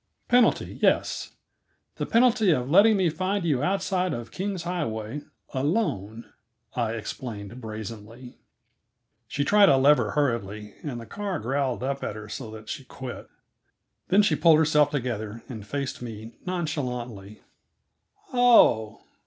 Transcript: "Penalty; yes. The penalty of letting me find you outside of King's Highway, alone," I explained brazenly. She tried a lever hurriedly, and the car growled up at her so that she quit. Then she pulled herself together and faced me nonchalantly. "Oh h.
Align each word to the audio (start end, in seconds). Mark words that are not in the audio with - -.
"Penalty; 0.27 0.79
yes. 0.81 1.35
The 1.97 2.07
penalty 2.07 2.49
of 2.49 2.67
letting 2.71 2.97
me 2.97 3.07
find 3.11 3.45
you 3.45 3.61
outside 3.61 4.13
of 4.15 4.31
King's 4.31 4.63
Highway, 4.63 5.21
alone," 5.53 6.25
I 6.75 6.93
explained 6.93 7.61
brazenly. 7.61 8.39
She 9.27 9.43
tried 9.45 9.69
a 9.69 9.77
lever 9.77 10.09
hurriedly, 10.13 10.73
and 10.81 10.99
the 10.99 11.05
car 11.05 11.37
growled 11.37 11.83
up 11.83 12.03
at 12.03 12.15
her 12.15 12.27
so 12.29 12.49
that 12.49 12.67
she 12.67 12.83
quit. 12.83 13.27
Then 14.07 14.23
she 14.23 14.35
pulled 14.35 14.57
herself 14.57 14.89
together 14.89 15.43
and 15.47 15.67
faced 15.67 16.01
me 16.01 16.31
nonchalantly. 16.47 17.43
"Oh 18.33 19.01
h. 19.03 19.07